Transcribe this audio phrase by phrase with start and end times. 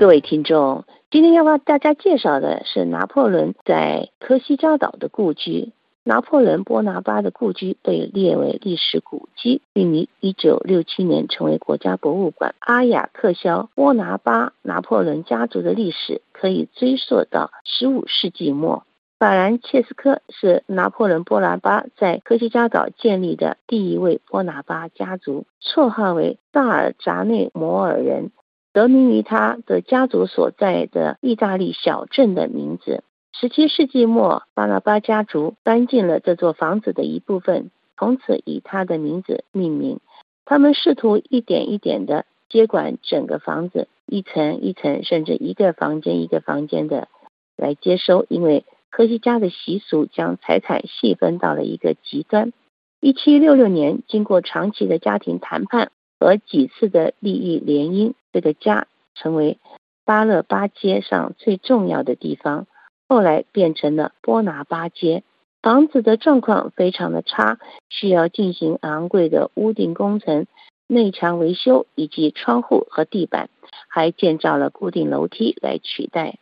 [0.00, 5.74] 各位听众，今天要为大家介绍的是拿破仑在科西嘉岛的故居。
[6.04, 12.54] 拿破仑·波拿巴的故居被列为历史古迹，并于1967年成为国家博物馆。
[12.60, 18.84] 阿雅克肖·波拿巴拿破仑家族的历史可以追溯到15世纪末。
[19.18, 28.30] 法兰切斯科是拿破仑·波拿巴在科西嘉岛建立的第一位波拿巴家族，绰号为萨尔扎内摩尔人。
[28.72, 33.02] 得名于他的家族所在的意大利小镇的名字。
[33.32, 40.00] 十七世纪末，巴拉巴家族搬进了这座房子的一部分，从此以他的名字命名。
[40.44, 47.08] 他们试图一点一点的接管整个房子，一层一层，甚至一个房间一个房间的
[47.56, 48.26] 来接收。
[48.28, 52.52] 因为科西嘉的习俗将财产细分到了一个极端。
[53.00, 55.92] 一七六六年，经过长期的家庭谈判。
[56.20, 59.58] 和几次的利益联姻，这个家成为
[60.04, 62.66] 巴勒巴街上最重要的地方。
[63.08, 65.24] 后来变成了波拿巴街。
[65.62, 67.58] 房子的状况非常的差，
[67.90, 70.46] 需要进行昂贵的屋顶工程、
[70.86, 73.50] 内墙维修以及窗户和地板，
[73.88, 76.38] 还建造了固定楼梯来取代。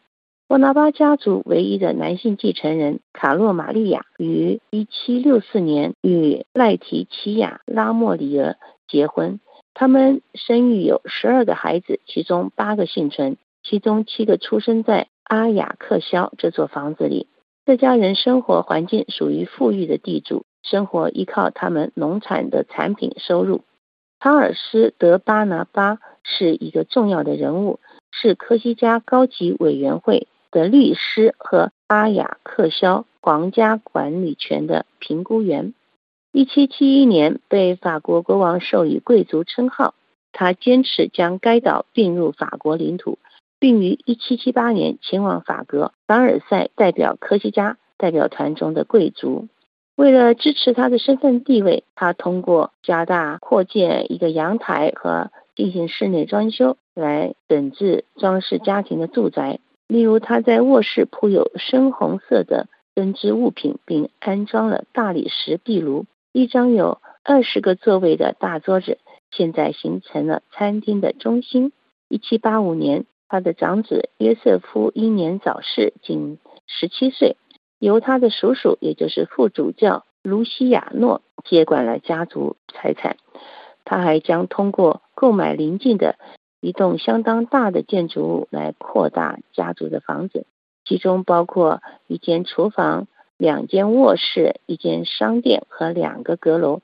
[0.47, 9.41] 波拿巴家族唯一的男性继承人卡洛玛利亚于1764年与赖提奇亚拉莫里尔结婚。
[9.81, 17.29] 他们生育有十二个孩子，其中八个幸存，其中七个出生在阿雅克肖这座房子里。
[17.65, 23.63] 这家人生活环境属于富裕的地主，生活依靠他们农产的产品收入。
[24.19, 27.79] 查尔斯·德巴拿巴是一个重要的人物，
[28.11, 35.73] 是科西嘉高级委员会的律师和阿雅克肖皇家管理权的评估员。
[36.31, 39.95] 一七七一年被法国国王授予贵族称号，
[40.33, 43.19] 他坚持将该岛并入法国领土，
[43.59, 49.49] 并于一七七八年前往法国凡尔赛代表科西嘉代表团中的贵族。
[49.97, 59.59] 为了支持他的身份地位，他通过加大扩建一个阳台和进行室内装修来整治装饰家庭的住宅。
[59.89, 66.05] 例如，他在卧室铺有深红色的针织物品，并安装了大理石壁炉。
[66.39, 68.99] 一张有二十个座位的大桌子，
[69.33, 71.73] 现在形成了餐厅的中心。
[72.09, 76.39] 一七八五年，他的长子约瑟夫英年早逝，仅
[76.69, 77.37] 十七岁，
[77.81, 83.17] 由他的叔叔，也就是副主教卢西亚诺接管了家族财产。
[83.85, 86.15] 他还将通过购买邻近的
[86.61, 90.47] 一栋相当大的建筑物来扩大家族的房子，
[90.85, 93.09] 其中包括一间厨房。
[93.39, 96.81] 两间卧室、一间商店和两个阁楼。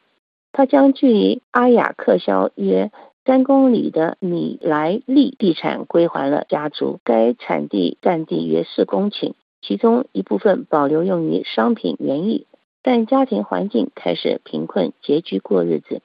[0.52, 2.92] 他将距离阿雅克肖约
[3.24, 7.00] 三公里的米莱利地产归还了家族。
[7.02, 12.46] 该产地占地约四公顷，其中一部分保留用于商品园艺。
[12.82, 16.02] 但家庭环境开始贫困，拮据过日子。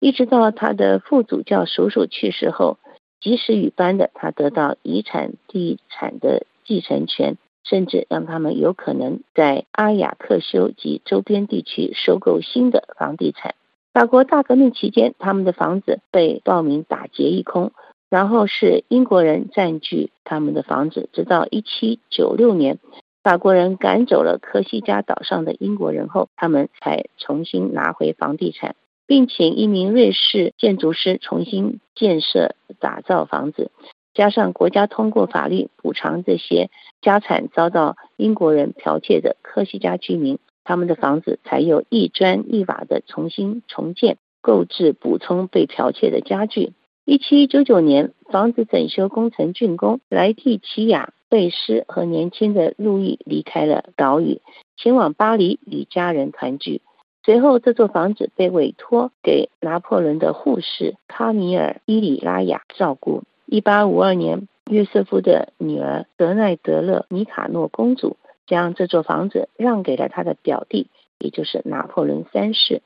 [0.00, 2.78] 一直到他的副主教叔叔去世后，
[3.20, 7.36] 及时雨般的他得到遗产地产的继承权。
[7.68, 13.54] 甚至让他们有可能在阿雅克修及周边地区收购新的房地产。
[13.92, 17.72] 法国大革命期间，他们的房子被暴民打劫一空，
[18.10, 22.78] 然后是英国人占据他们的房子，直到1796年，
[23.22, 28.76] 法国人赶走了科西嘉岛上的英国人后，他们才重新拿回房地产，
[29.06, 33.70] 并请一名瑞士建筑师重新建设打造房子。
[34.16, 36.70] 加上国家通过法律补偿这些
[37.02, 46.72] 家产遭到英国人剽窃的科西嘉居民，他们的房子才有一砖一瓦的重新重建、购置、补充被剽窃的家具。
[47.04, 54.40] 一七九九年，房子整修工程竣工，莱蒂奇亚、贝斯和年轻的路易离开了岛屿，
[54.78, 56.80] 前往巴黎与家人团聚。
[57.22, 63.24] 随后，这座房子被委托给拿破仑的护士卡米尔·伊里拉雅照顾。
[63.48, 70.88] 一八五二年，约瑟夫的女儿德奈德勒尼卡诺公主将这座房子让给了他的表弟，
[71.20, 72.82] 也就是拿破仑三世。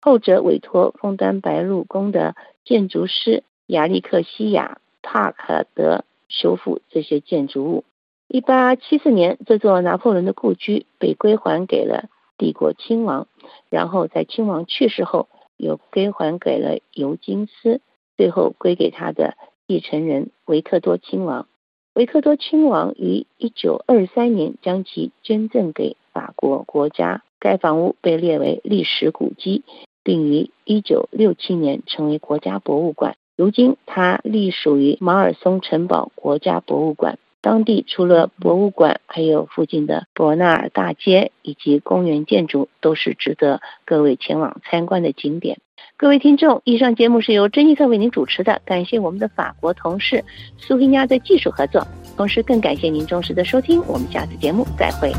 [0.00, 2.34] 后者委托枫丹白露宫的
[2.64, 7.84] 建筑师亚历克西亚帕克德修复这些建筑物。
[8.26, 13.28] 一八七四年，这座拿破仑的故居被归还给了帝国亲王，
[13.70, 17.80] 然后在亲王去世后，又归还给了尤金斯，
[18.16, 19.36] 最后归给他的。
[19.68, 21.46] 继承人维克多亲王，
[21.94, 27.22] 维克多亲王于一九二三年将其捐赠给法国国家。
[27.38, 29.64] 该房屋被列为历史古迹，
[30.04, 33.16] 并于一九六七年成为国家博物馆。
[33.36, 37.18] 如今，它隶属于马尔松城堡国家博物馆。
[37.42, 45.58] 当地除了博物馆，还有附近的伯纳尔大街以及公园建筑，都是值得各位前往参观的景点。
[45.96, 50.24] 各位听众，以上节目是由珍妮特为您主持的，感谢我们的法国同事
[50.56, 51.84] 苏菲亚的技术合作，
[52.16, 53.84] 同时更感谢您忠实的收听。
[53.86, 55.12] 我们下次节目再会。